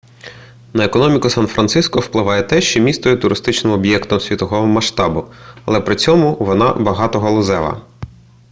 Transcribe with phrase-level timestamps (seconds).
[0.73, 5.25] на економіку сан-франциско впливає те що місто є туристичним об'єктом світового масштабу
[5.65, 7.81] але при цьому вона багатогалузева